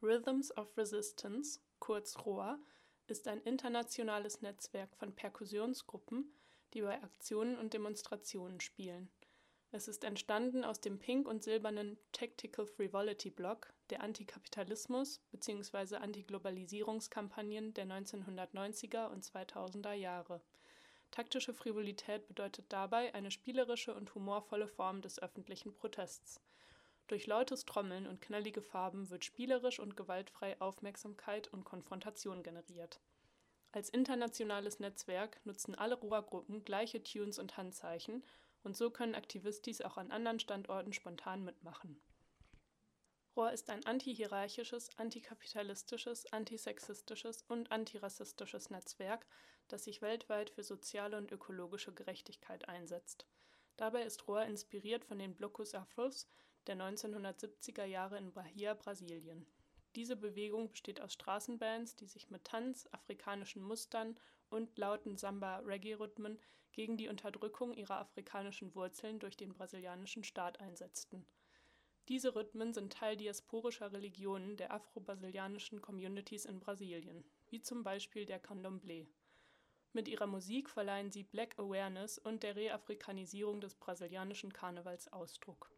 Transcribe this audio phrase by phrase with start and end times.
[0.00, 2.60] Rhythms of Resistance (kurz ROR)
[3.08, 6.32] ist ein internationales Netzwerk von Perkussionsgruppen,
[6.72, 9.10] die bei Aktionen und Demonstrationen spielen.
[9.72, 15.96] Es ist entstanden aus dem pink und silbernen Tactical Frivolity-Block der Antikapitalismus- bzw.
[15.96, 20.40] Antiglobalisierungskampagnen der 1990er und 2000er Jahre.
[21.10, 26.40] Taktische Frivolität bedeutet dabei eine spielerische und humorvolle Form des öffentlichen Protests.
[27.08, 33.00] Durch lautes Trommeln und knallige Farben wird spielerisch und gewaltfrei Aufmerksamkeit und Konfrontation generiert.
[33.72, 38.24] Als internationales Netzwerk nutzen alle ROR-Gruppen gleiche Tunes und Handzeichen,
[38.62, 41.98] und so können Aktivistis auch an anderen Standorten spontan mitmachen.
[43.36, 49.26] ROR ist ein antihierarchisches, antikapitalistisches, antisexistisches und antirassistisches Netzwerk,
[49.68, 53.26] das sich weltweit für soziale und ökologische Gerechtigkeit einsetzt.
[53.76, 56.28] Dabei ist ROR inspiriert von den Blocos Afros
[56.68, 59.46] der 1970er Jahre in Bahia, Brasilien.
[59.96, 64.16] Diese Bewegung besteht aus Straßenbands, die sich mit Tanz, afrikanischen Mustern
[64.50, 66.38] und lauten Samba-Reggae-Rhythmen
[66.72, 71.26] gegen die Unterdrückung ihrer afrikanischen Wurzeln durch den brasilianischen Staat einsetzten.
[72.08, 78.42] Diese Rhythmen sind Teil diasporischer Religionen der afro-brasilianischen Communities in Brasilien, wie zum Beispiel der
[78.42, 79.08] Candomblé.
[79.92, 85.66] Mit ihrer Musik verleihen sie Black Awareness und der Reafrikanisierung des brasilianischen Karnevals Ausdruck